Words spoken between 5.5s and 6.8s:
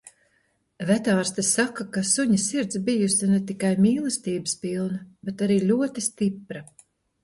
arī ļoti stipra.